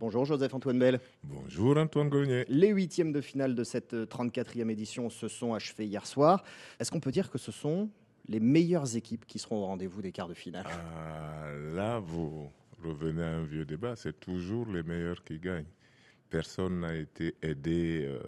[0.00, 0.98] Bonjour Joseph-Antoine Bell.
[1.24, 2.46] Bonjour Antoine Grenier.
[2.48, 6.42] Les huitièmes de finale de cette 34e édition se sont achevés hier soir.
[6.78, 7.90] Est-ce qu'on peut dire que ce sont
[8.26, 10.64] les meilleures équipes qui seront au rendez-vous des quarts de finale?
[10.66, 12.50] Ah, Là, vous
[12.82, 13.94] revenez à un vieux débat.
[13.94, 15.68] C'est toujours les meilleurs qui gagnent.
[16.30, 18.20] Personne n'a été aidé euh,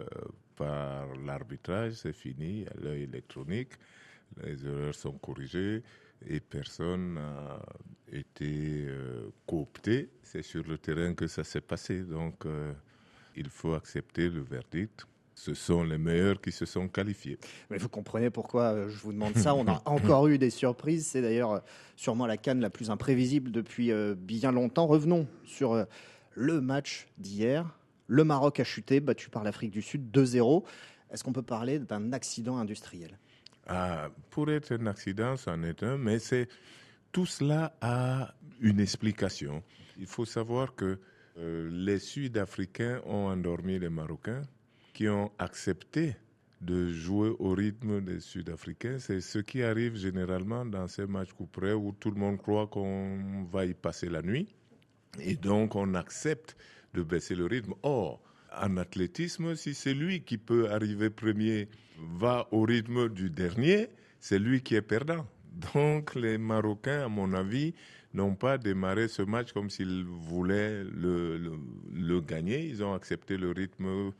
[0.55, 3.71] par l'arbitrage, c'est fini, à l'œil électronique.
[4.43, 5.81] Les erreurs sont corrigées
[6.27, 7.59] et personne n'a
[8.11, 10.09] été euh, coopté.
[10.21, 12.01] C'est sur le terrain que ça s'est passé.
[12.01, 12.73] Donc, euh,
[13.35, 15.05] il faut accepter le verdict.
[15.35, 17.39] Ce sont les meilleurs qui se sont qualifiés.
[17.71, 19.55] Mais vous comprenez pourquoi euh, je vous demande ça.
[19.55, 21.07] On a encore eu des surprises.
[21.07, 21.63] C'est d'ailleurs
[21.95, 24.85] sûrement la canne la plus imprévisible depuis bien longtemps.
[24.85, 25.85] Revenons sur
[26.35, 27.77] le match d'hier.
[28.07, 30.63] Le Maroc a chuté, battu par l'Afrique du Sud 2-0.
[31.09, 33.17] Est-ce qu'on peut parler d'un accident industriel?
[34.29, 36.47] Pour être un accident, c'en est un, mais c'est
[37.11, 39.63] tout cela a une explication.
[39.97, 40.99] Il faut savoir que
[41.37, 44.43] euh, les Sud-Africains ont endormi les Marocains,
[44.93, 46.15] qui ont accepté
[46.61, 48.99] de jouer au rythme des Sud-Africains.
[48.99, 53.43] C'est ce qui arrive généralement dans ces matchs couperets où tout le monde croit qu'on
[53.51, 54.55] va y passer la nuit.
[55.19, 56.55] Et donc, on accepte
[56.93, 57.73] de baisser le rythme.
[57.83, 58.21] Or,
[58.61, 61.67] en athlétisme, si c'est lui qui peut arriver premier
[62.17, 65.25] va au rythme du dernier, c'est lui qui est perdant.
[65.73, 67.73] Donc les Marocains, à mon avis,
[68.13, 72.65] n'ont pas démarré ce match comme s'ils voulaient le, gagner.
[72.65, 74.11] Ils ont accepté le rythme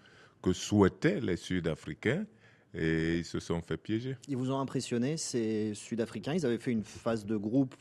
[0.41, 2.25] que souhaitaient les Sud-Africains
[2.73, 4.17] et ils se sont fait piéger.
[4.27, 6.33] Ils vous ont impressionné, ces Sud-Africains?
[6.33, 7.75] Ils avaient fait une phase de groupe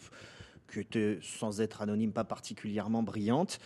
[0.71, 3.59] qui était, sans être anonyme, pas particulièrement brillante.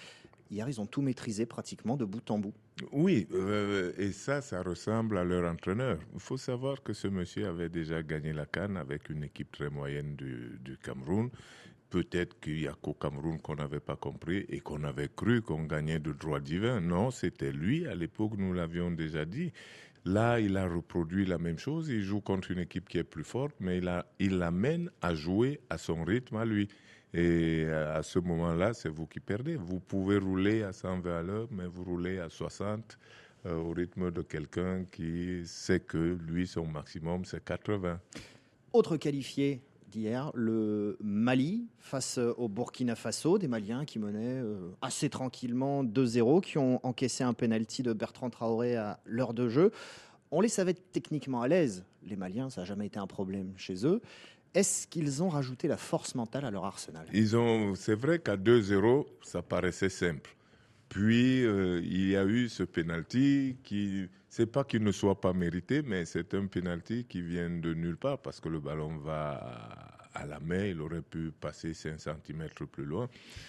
[0.51, 2.55] Hier, ils ont tout maîtrisé pratiquement de bout en bout.
[2.93, 5.99] Oui, euh, et ça, ça ressemble à leur entraîneur.
[6.15, 9.71] Il faut savoir que ce monsieur avait déjà gagné la Cannes avec une équipe très
[9.71, 11.31] moyenne du, du Cameroun.
[11.91, 15.65] Peut-être qu'il y a qu'au Cameroun qu'on n'avait pas compris et qu'on avait cru qu'on
[15.65, 16.81] gagnait de droit divin.
[16.81, 17.87] Non, c'était lui.
[17.87, 19.53] À l'époque, nous l'avions déjà dit.
[20.07, 21.89] Là, il a reproduit la même chose.
[21.89, 23.81] Il joue contre une équipe qui est plus forte, mais
[24.21, 26.69] il, l'amène à jouer à son rythme à lui.
[27.13, 29.57] Et à ce moment-là, c'est vous qui perdez.
[29.57, 32.99] Vous pouvez rouler à 120 à l'heure, mais vous roulez à 60
[33.47, 37.99] euh, au rythme de quelqu'un qui sait que lui, son maximum, c'est 80.
[38.75, 39.61] Autre qualifié
[39.97, 46.43] d'hier, le Mali face au Burkina Faso, des Maliens qui menaient euh, assez tranquillement 2-0,
[46.43, 49.73] qui ont encaissé un penalty de Bertrand Traoré à l'heure de jeu.
[50.31, 53.87] On les savait techniquement à l'aise, les Maliens, ça n'a jamais été un problème chez
[53.87, 54.03] eux.
[54.55, 57.07] Est-ce qu'ils ont rajouté la force mentale à leur arsenal?
[57.13, 60.37] Ils ont, c'est vrai qu'à 2-0, ça paraissait simple.
[60.89, 65.33] Puis euh, il y a eu ce penalty qui, c'est pas qu'il ne soit pas
[65.33, 69.86] mérité, mais c'est un penalty qui vient de nulle part parce que le ballon va
[70.17, 73.09] à la main, il aurait pu passer 5 cm plus loin.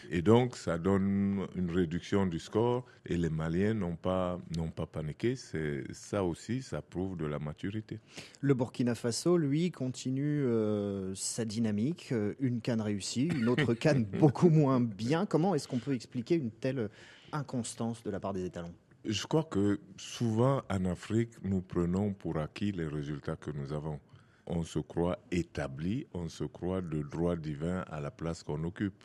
[0.10, 4.86] Et donc, ça donne une réduction du score et les Maliens n'ont pas, n'ont pas
[4.86, 5.36] paniqué.
[5.36, 8.00] C'est, ça aussi, ça prouve de la maturité.
[8.42, 12.10] Le Burkina Faso, lui, continue euh, sa dynamique.
[12.12, 15.26] Euh, une canne réussie, une autre canne beaucoup moins bien.
[15.26, 16.90] Comment est-ce qu'on peut expliquer une telle
[17.32, 18.74] inconstance de la part des étalons?
[19.06, 24.02] Je crois que souvent en Afrique, nous prenons pour acquis les résultats que nous avons
[24.48, 29.04] on se croit établi, on se croit de droit divin à la place qu'on occupe.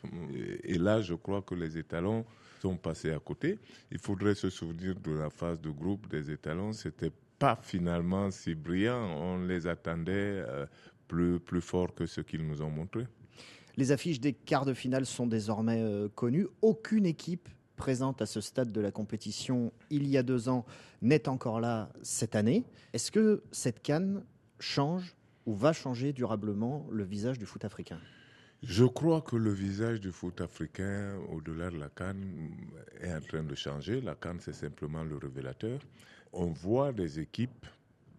[0.63, 2.25] Et là, je crois que les étalons
[2.61, 3.59] sont passés à côté.
[3.91, 6.71] Il faudrait se souvenir de la phase de groupe des étalons.
[6.73, 9.17] C'était pas finalement si brillant.
[9.17, 10.11] On les attendait
[10.47, 10.65] euh,
[11.07, 13.05] plus, plus fort que ce qu'ils nous ont montré.
[13.75, 16.47] Les affiches des quarts de finale sont désormais euh, connues.
[16.61, 20.63] Aucune équipe présente à ce stade de la compétition il y a deux ans
[21.01, 22.63] n'est encore là cette année.
[22.93, 24.23] Est-ce que cette canne
[24.59, 25.15] change
[25.45, 27.99] ou va changer durablement le visage du foot africain?
[28.61, 32.51] Je crois que le visage du foot africain, au-delà de la Cannes,
[33.01, 33.99] est en train de changer.
[33.99, 35.79] La Cannes, c'est simplement le révélateur.
[36.31, 37.65] On voit des équipes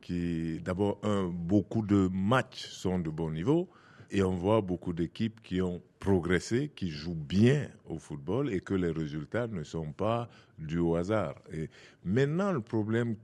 [0.02, 1.00] qui, d'abord,
[1.32, 3.68] beaucoup de matchs sont de bon niveau.
[4.10, 8.74] Et on voit beaucoup d'équipes qui ont progressé, qui jouent bien au football et que
[8.74, 11.34] les résultats ne sont pas dus au hasard.
[11.52, 11.70] Et
[12.04, 13.16] maintenant, le problème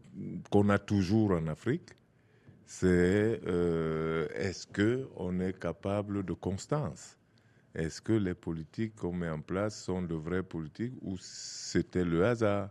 [0.50, 1.90] qu'on a toujours en Afrique,
[2.72, 7.18] c'est euh, est-ce que on est capable de constance?
[7.74, 12.24] Est-ce que les politiques qu'on met en place sont de vraies politiques ou c'était le
[12.24, 12.70] hasard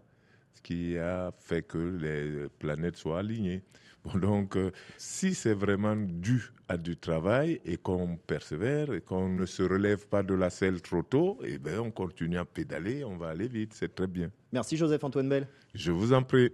[0.63, 3.62] qui a fait que les planètes soient alignées?
[4.06, 9.28] Bon, donc, euh, si c'est vraiment dû à du travail et qu'on persévère et qu'on
[9.28, 13.04] ne se relève pas de la selle trop tôt, eh ben, on continue à pédaler,
[13.04, 14.31] on va aller vite, c'est très bien.
[14.54, 15.45] Merci Joseph Antoine Bell.
[15.74, 16.54] Je vous en prie.